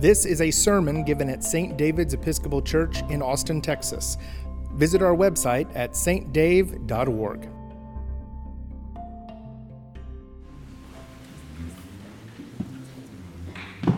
[0.00, 1.76] This is a sermon given at St.
[1.76, 4.16] David's Episcopal Church in Austin, Texas.
[4.74, 7.48] Visit our website at stdave.org.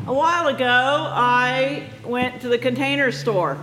[0.07, 3.59] A while ago, I went to the container store.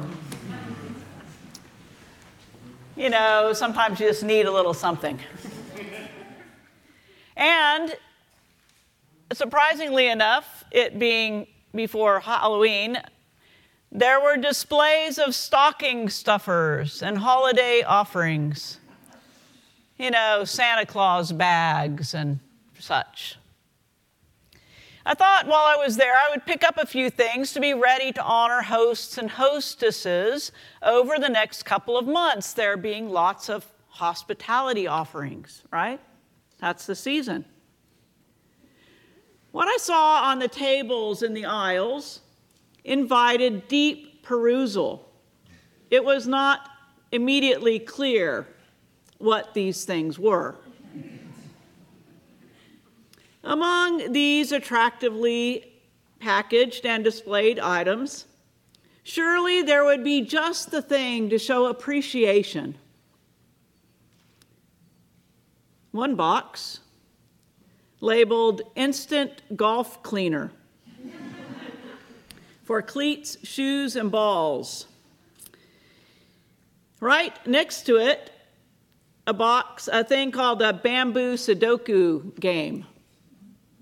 [2.95, 5.19] You know, sometimes you just need a little something.
[7.35, 7.95] and
[9.33, 12.99] surprisingly enough, it being before Halloween,
[13.91, 18.79] there were displays of stocking stuffers and holiday offerings.
[19.97, 22.39] You know, Santa Claus bags and
[22.77, 23.37] such.
[25.05, 27.73] I thought while I was there, I would pick up a few things to be
[27.73, 30.51] ready to honor hosts and hostesses
[30.83, 36.01] over the next couple of months, there being lots of hospitality offerings, right?
[36.59, 37.45] That's the season.
[39.57, 42.21] What I saw on the tables in the aisles
[42.83, 45.11] invited deep perusal.
[45.89, 46.69] It was not
[47.11, 48.45] immediately clear
[49.17, 50.57] what these things were.
[53.43, 55.73] Among these attractively
[56.19, 58.25] packaged and displayed items,
[59.01, 62.77] surely there would be just the thing to show appreciation.
[65.89, 66.81] One box
[67.99, 70.51] labeled Instant Golf Cleaner
[72.63, 74.87] for cleats, shoes, and balls.
[76.99, 78.31] Right next to it,
[79.25, 82.85] a box, a thing called a bamboo Sudoku game.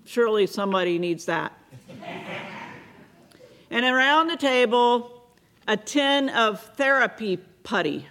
[0.04, 1.52] Surely somebody needs that.
[3.70, 5.24] and around the table,
[5.66, 8.06] a tin of therapy putty.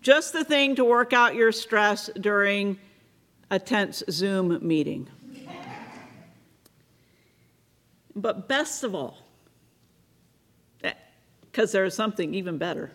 [0.00, 2.78] Just the thing to work out your stress during
[3.50, 5.08] a tense Zoom meeting.
[8.14, 9.18] But best of all,
[11.42, 12.90] because there's something even better.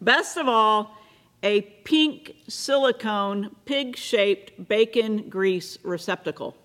[0.00, 0.96] best of all,
[1.42, 6.56] a pink silicone pig shaped bacon grease receptacle.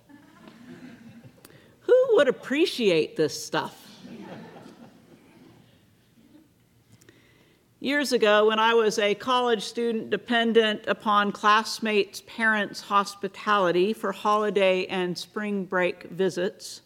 [1.81, 3.82] Who would appreciate this stuff?
[7.83, 14.85] Years ago, when I was a college student dependent upon classmates' parents' hospitality for holiday
[14.85, 16.81] and spring break visits,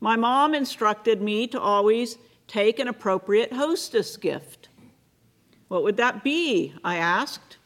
[0.00, 4.70] my mom instructed me to always take an appropriate hostess gift.
[5.68, 6.72] What would that be?
[6.82, 7.58] I asked.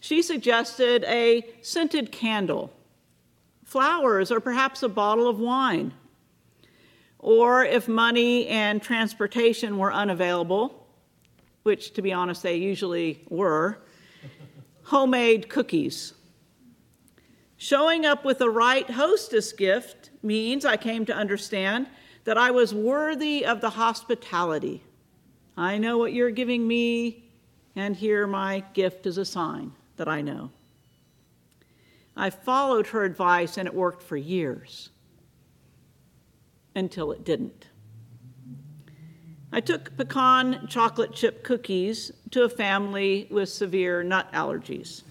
[0.00, 2.72] She suggested a scented candle,
[3.66, 5.92] flowers, or perhaps a bottle of wine.
[7.18, 10.78] Or if money and transportation were unavailable,
[11.62, 13.78] which, to be honest, they usually were,
[14.84, 16.14] homemade cookies.
[17.56, 21.86] Showing up with the right hostess gift means, I came to understand,
[22.24, 24.82] that I was worthy of the hospitality.
[25.56, 27.24] I know what you're giving me,
[27.76, 30.50] and here my gift is a sign that I know.
[32.16, 34.90] I followed her advice, and it worked for years
[36.74, 37.66] until it didn't.
[39.54, 45.02] I took pecan chocolate chip cookies to a family with severe nut allergies,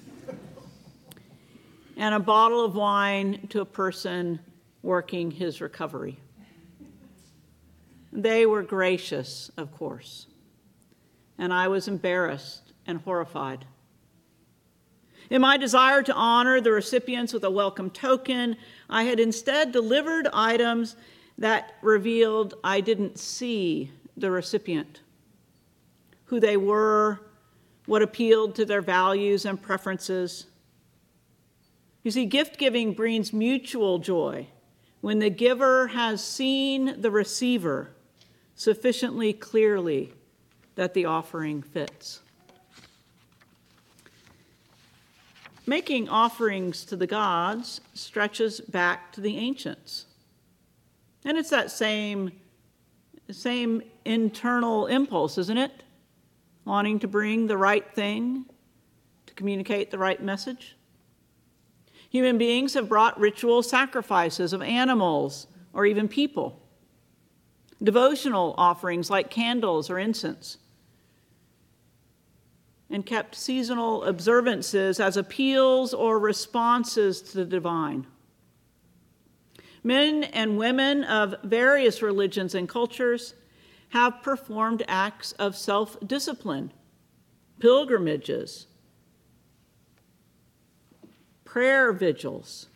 [1.96, 4.40] and a bottle of wine to a person
[4.81, 6.18] working his recovery.
[8.12, 10.25] They were gracious, of course,
[11.38, 13.66] and I was embarrassed and horrified.
[15.30, 18.57] In my desire to honor the recipients with a welcome token,
[18.90, 20.96] I had instead delivered items
[21.38, 23.91] that revealed I didn't see
[24.22, 25.02] the recipient,
[26.26, 27.20] who they were,
[27.86, 30.46] what appealed to their values and preferences.
[32.04, 34.48] You see, gift giving brings mutual joy
[35.02, 37.92] when the giver has seen the receiver
[38.56, 40.14] sufficiently clearly
[40.76, 42.22] that the offering fits.
[45.66, 50.06] Making offerings to the gods stretches back to the ancients.
[51.24, 52.31] And it's that same
[53.29, 55.83] same internal impulse, isn't it?
[56.65, 58.45] Wanting to bring the right thing,
[59.25, 60.75] to communicate the right message.
[62.09, 66.62] Human beings have brought ritual sacrifices of animals or even people,
[67.81, 70.57] devotional offerings like candles or incense,
[72.89, 78.06] and kept seasonal observances as appeals or responses to the divine.
[79.83, 83.33] Men and women of various religions and cultures
[83.89, 86.72] have performed acts of self discipline,
[87.60, 88.68] pilgrimages,
[91.44, 92.68] prayer vigils,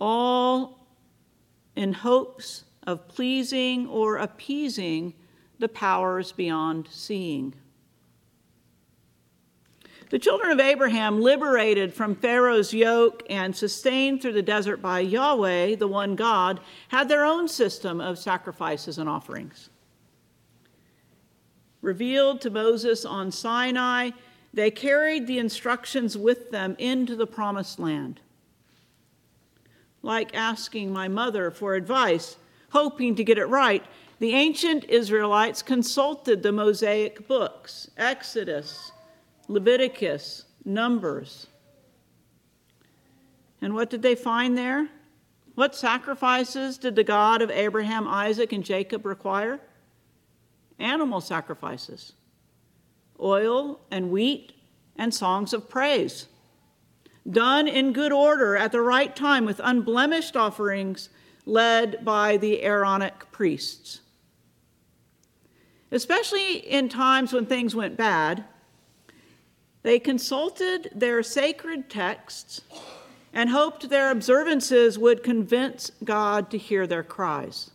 [0.00, 0.86] all
[1.74, 5.12] in hopes of pleasing or appeasing
[5.58, 7.54] the powers beyond seeing.
[10.08, 15.76] The children of Abraham, liberated from Pharaoh's yoke and sustained through the desert by Yahweh,
[15.76, 19.68] the one God, had their own system of sacrifices and offerings.
[21.82, 24.10] Revealed to Moses on Sinai,
[24.54, 28.20] they carried the instructions with them into the promised land.
[30.02, 32.36] Like asking my mother for advice,
[32.70, 33.84] hoping to get it right,
[34.20, 38.92] the ancient Israelites consulted the Mosaic books, Exodus,
[39.48, 41.46] Leviticus, Numbers.
[43.60, 44.88] And what did they find there?
[45.54, 49.58] What sacrifices did the God of Abraham, Isaac, and Jacob require?
[50.78, 52.12] Animal sacrifices,
[53.18, 54.52] oil and wheat,
[54.96, 56.26] and songs of praise.
[57.28, 61.08] Done in good order at the right time with unblemished offerings
[61.46, 64.00] led by the Aaronic priests.
[65.90, 68.44] Especially in times when things went bad,
[69.86, 72.60] they consulted their sacred texts
[73.32, 77.70] and hoped their observances would convince God to hear their cries.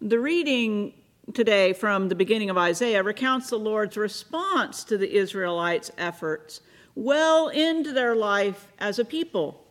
[0.00, 0.94] The reading
[1.34, 6.62] today from the beginning of Isaiah recounts the Lord's response to the Israelites' efforts
[6.94, 9.66] well into their life as a people,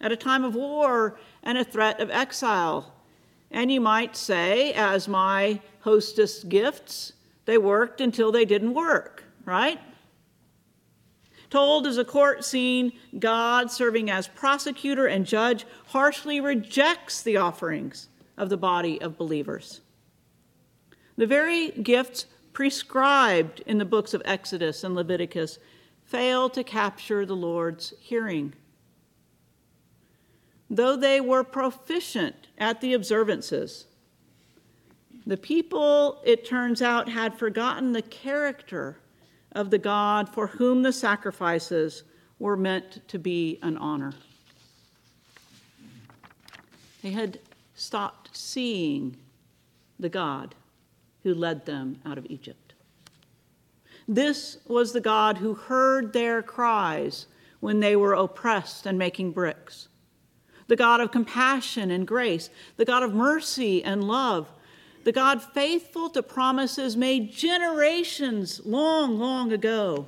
[0.00, 2.94] at a time of war and a threat of exile.
[3.50, 7.12] And you might say, as my hostess gifts,
[7.44, 9.80] they worked until they didn't work, right?
[11.50, 18.08] Told as a court scene, God, serving as prosecutor and judge, harshly rejects the offerings
[18.36, 19.80] of the body of believers.
[21.16, 25.58] The very gifts prescribed in the books of Exodus and Leviticus
[26.04, 28.54] fail to capture the Lord's hearing.
[30.68, 33.86] Though they were proficient at the observances,
[35.26, 38.98] the people, it turns out, had forgotten the character
[39.52, 42.04] of the God for whom the sacrifices
[42.38, 44.12] were meant to be an honor.
[47.02, 47.38] They had
[47.74, 49.16] stopped seeing
[49.98, 50.54] the God
[51.22, 52.74] who led them out of Egypt.
[54.08, 57.26] This was the God who heard their cries
[57.60, 59.88] when they were oppressed and making bricks.
[60.66, 64.48] The God of compassion and grace, the God of mercy and love,
[65.04, 70.06] the God faithful to promises made generations long, long ago.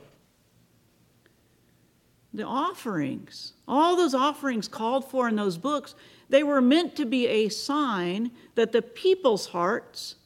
[2.35, 5.95] The offerings, all those offerings called for in those books,
[6.29, 10.17] they were meant to be a sign that the people's hearts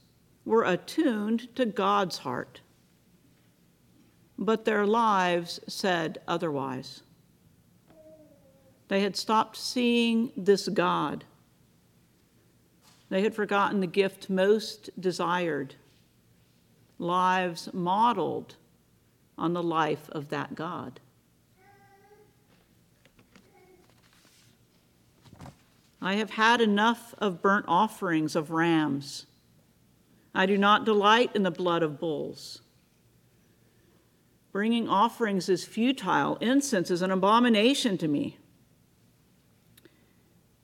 [0.45, 2.61] were attuned to God's heart.
[4.39, 7.03] But their lives said otherwise.
[8.89, 11.25] They had stopped seeing this God
[13.09, 15.75] they had forgotten the gift most desired
[16.99, 18.57] lives modeled
[19.39, 21.01] on the life of that God.
[26.01, 29.27] I have had enough of burnt offerings of rams.
[30.35, 32.61] I do not delight in the blood of bulls.
[34.53, 36.37] Bringing offerings is futile.
[36.37, 38.39] Incense is an abomination to me.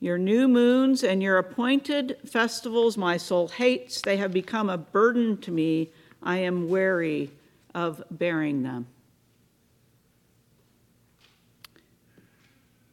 [0.03, 4.01] Your new moons and your appointed festivals my soul hates.
[4.01, 5.91] They have become a burden to me.
[6.21, 7.31] I am weary
[7.73, 8.87] of bearing them.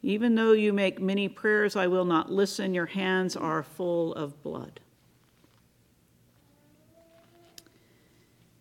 [0.01, 2.73] Even though you make many prayers, I will not listen.
[2.73, 4.79] Your hands are full of blood.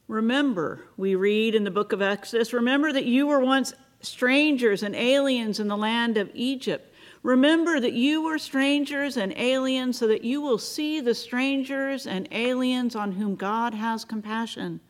[0.09, 4.97] Remember, we read in the book of Exodus, remember that you were once strangers and
[4.97, 6.90] aliens in the land of Egypt.
[7.23, 12.27] Remember that you were strangers and aliens, so that you will see the strangers and
[12.31, 14.81] aliens on whom God has compassion.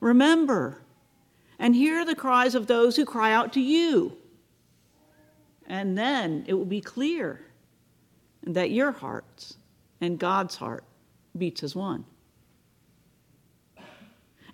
[0.00, 0.82] Remember
[1.58, 4.16] and hear the cries of those who cry out to you.
[5.66, 7.40] And then it will be clear
[8.42, 9.56] that your hearts
[10.00, 10.84] and God's heart
[11.38, 12.04] beats as one.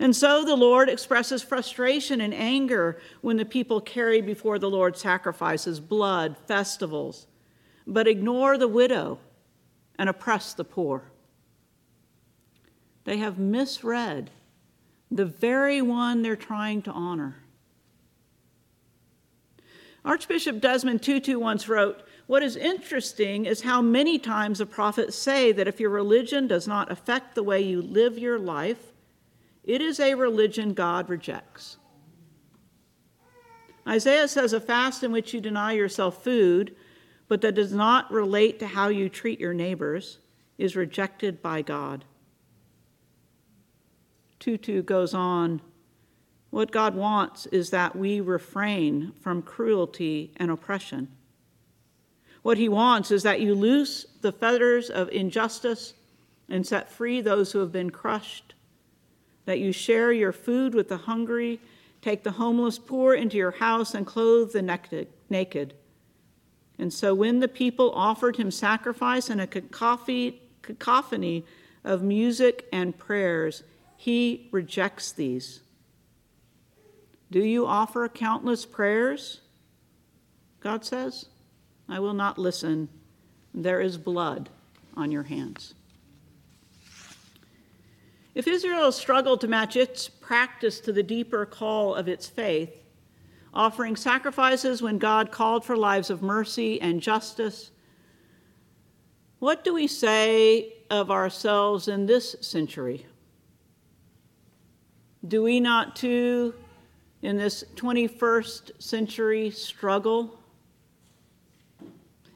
[0.00, 4.96] And so the Lord expresses frustration and anger when the people carry before the Lord
[4.96, 7.26] sacrifices, blood, festivals,
[7.86, 9.18] but ignore the widow
[9.98, 11.04] and oppress the poor.
[13.04, 14.30] They have misread
[15.10, 17.36] the very one they're trying to honor.
[20.02, 25.52] Archbishop Desmond Tutu once wrote, What is interesting is how many times the prophets say
[25.52, 28.89] that if your religion does not affect the way you live your life,
[29.70, 31.76] it is a religion God rejects.
[33.86, 36.74] Isaiah says a fast in which you deny yourself food
[37.30, 40.18] but that does not relate to how you treat your neighbors
[40.58, 42.04] is rejected by God.
[44.40, 45.62] Tutu goes on
[46.50, 51.06] What God wants is that we refrain from cruelty and oppression.
[52.42, 55.94] What he wants is that you loose the fetters of injustice
[56.48, 58.54] and set free those who have been crushed,
[59.44, 61.60] that you share your food with the hungry,
[62.02, 65.74] take the homeless poor into your house, and clothe the naked.
[66.78, 71.44] And so when the people offered him sacrifice and a cacophony
[71.84, 73.62] of music and prayers,
[73.96, 75.60] he rejects these.
[77.30, 79.40] Do you offer countless prayers?
[80.60, 81.26] God says,
[81.88, 82.88] I will not listen.
[83.52, 84.48] There is blood
[84.96, 85.74] on your hands.
[88.34, 92.80] If Israel struggled to match its practice to the deeper call of its faith,
[93.52, 97.70] offering sacrifices when God called for lives of mercy and justice.
[99.38, 103.06] What do we say of ourselves in this century?
[105.26, 106.54] Do we not too,
[107.22, 110.39] in this 21st century, struggle?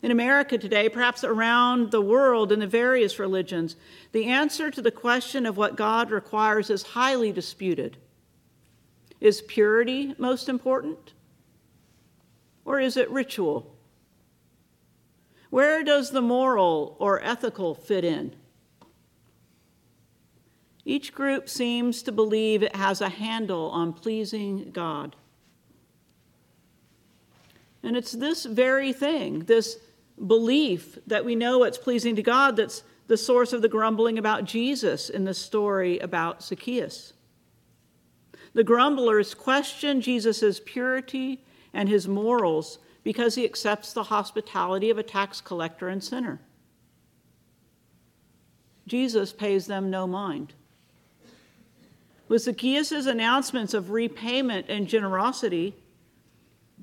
[0.04, 3.74] In America today, perhaps around the world in the various religions,
[4.12, 7.96] the answer to the question of what God requires is highly disputed.
[9.18, 11.14] Is purity most important?
[12.66, 13.74] Or is it ritual?
[15.48, 18.36] Where does the moral or ethical fit in?
[20.84, 25.16] Each group seems to believe it has a handle on pleasing God.
[27.82, 29.78] And it's this very thing, this
[30.26, 34.44] belief that we know what's pleasing to God, that's the source of the grumbling about
[34.44, 37.12] Jesus in the story about Zacchaeus.
[38.54, 45.02] The grumblers question Jesus' purity and his morals because he accepts the hospitality of a
[45.02, 46.40] tax collector and sinner.
[48.86, 50.54] Jesus pays them no mind.
[52.28, 55.74] With Zacchaeus' announcements of repayment and generosity,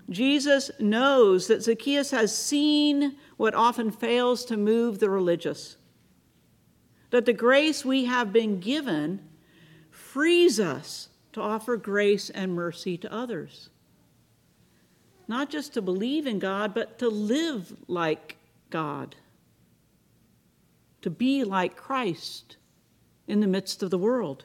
[0.09, 5.77] Jesus knows that Zacchaeus has seen what often fails to move the religious.
[7.11, 9.27] That the grace we have been given
[9.89, 13.69] frees us to offer grace and mercy to others.
[15.27, 18.37] Not just to believe in God, but to live like
[18.69, 19.15] God,
[21.01, 22.57] to be like Christ
[23.27, 24.43] in the midst of the world.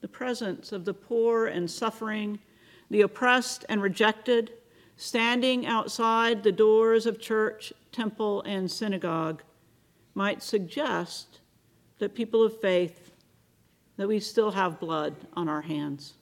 [0.00, 2.38] The presence of the poor and suffering,
[2.90, 4.52] the oppressed and rejected,
[4.96, 9.42] standing outside the doors of church, temple, and synagogue
[10.14, 11.40] might suggest
[11.98, 13.12] that people of faith
[13.96, 16.14] that we still have blood on our hands,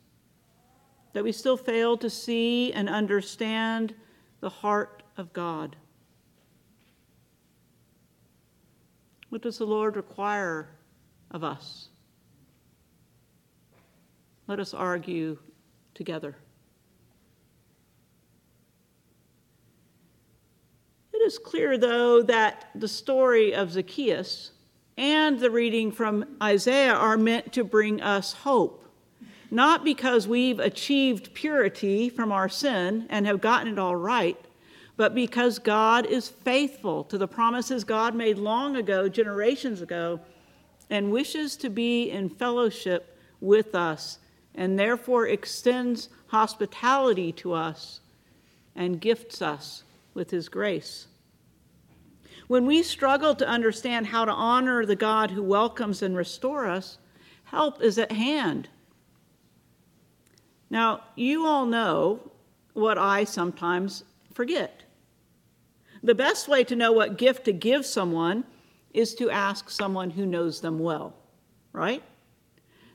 [1.13, 3.95] that we still fail to see and understand
[4.41, 5.77] the heart of God.
[9.29, 10.69] What does the Lord require
[11.31, 11.89] of us?
[14.47, 15.39] Let us argue
[15.95, 16.37] together.
[21.27, 24.53] Is clear, though, that the story of Zacchaeus
[24.97, 28.85] and the reading from Isaiah are meant to bring us hope.
[29.51, 34.39] Not because we've achieved purity from our sin and have gotten it all right,
[34.97, 40.21] but because God is faithful to the promises God made long ago, generations ago,
[40.89, 44.19] and wishes to be in fellowship with us,
[44.55, 48.01] and therefore extends hospitality to us
[48.77, 49.83] and gifts us
[50.15, 51.09] with his grace.
[52.49, 56.99] When we struggle to understand how to honor the God who welcomes and restores us,
[57.45, 58.69] help is at hand.
[60.71, 62.21] Now, you all know
[62.73, 64.83] what I sometimes forget.
[66.03, 68.45] The best way to know what gift to give someone
[68.93, 71.15] is to ask someone who knows them well,
[71.73, 72.03] right?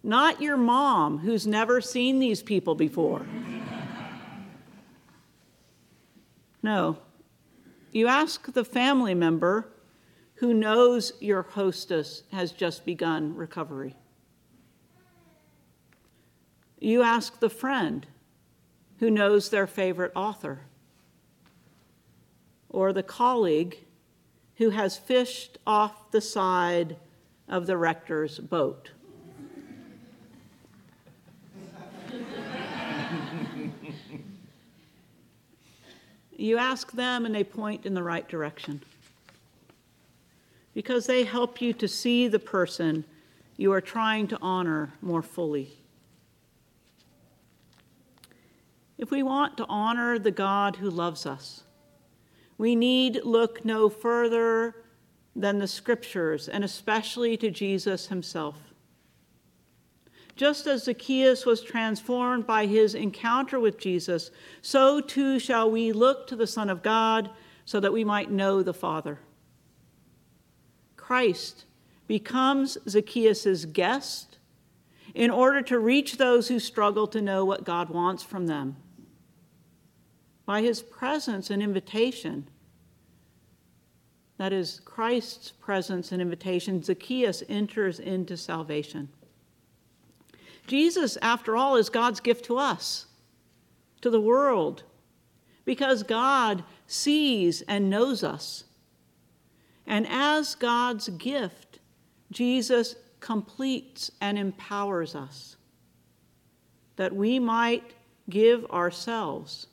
[0.04, 3.26] Not your mom who's never seen these people before.
[6.64, 6.98] No,
[7.92, 9.68] you ask the family member
[10.36, 13.96] who knows your hostess has just begun recovery.
[16.80, 18.08] You ask the friend
[19.00, 20.62] who knows their favorite author,
[22.70, 23.78] or the colleague
[24.56, 26.96] who has fished off the side
[27.48, 28.92] of the rector's boat.
[36.42, 38.82] You ask them and they point in the right direction
[40.74, 43.06] because they help you to see the person
[43.58, 45.78] you are trying to honor more fully.
[48.98, 51.62] If we want to honor the God who loves us,
[52.58, 54.76] we need look no further
[55.36, 58.71] than the scriptures, and especially to Jesus himself.
[60.42, 64.32] Just as Zacchaeus was transformed by his encounter with Jesus,
[64.64, 67.30] so too shall we look to the Son of God
[67.64, 69.20] so that we might know the Father.
[70.98, 71.66] Christ
[72.08, 74.40] becomes Zacchaeus' guest
[75.14, 78.78] in order to reach those who struggle to know what God wants from them.
[80.48, 82.48] By his presence and invitation,
[84.40, 89.10] that is Christ's presence and invitation, Zacchaeus enters into salvation.
[90.68, 93.08] Jesus, after all, is God's gift to us,
[94.02, 94.84] to the world,
[95.66, 98.64] because God sees and knows us.
[99.86, 101.80] And as God's gift,
[102.32, 105.58] Jesus completes and empowers us
[106.96, 107.94] that we might
[108.30, 109.68] give ourselves,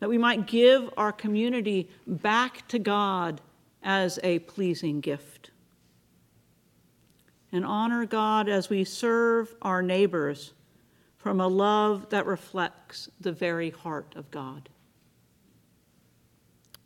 [0.00, 3.40] that we might give our community back to God
[3.82, 5.50] as a pleasing gift.
[7.50, 10.52] And honor God as we serve our neighbors
[11.16, 14.68] from a love that reflects the very heart of God.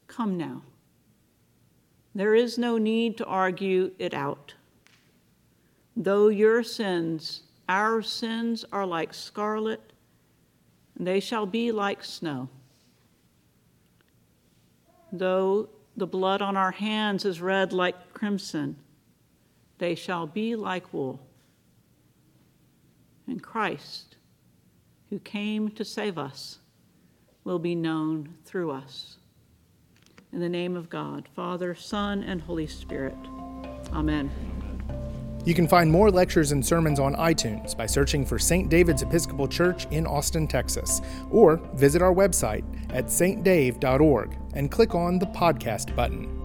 [0.07, 0.63] Come now.
[2.15, 4.55] There is no need to argue it out.
[5.97, 9.93] Though your sins, our sins, are like scarlet,
[10.99, 12.49] they shall be like snow.
[15.11, 18.77] Though the blood on our hands is red like crimson,
[19.83, 21.19] they shall be like wool.
[23.27, 24.15] And Christ,
[25.11, 26.61] who came to save us,
[27.43, 29.17] will be known through us.
[30.33, 33.17] In the name of God, Father, Son, and Holy Spirit.
[33.93, 34.31] Amen.
[35.45, 38.69] You can find more lectures and sermons on iTunes by searching for St.
[38.69, 42.63] David's Episcopal Church in Austin, Texas, or visit our website
[42.95, 46.42] at stdave.org and click on the podcast button.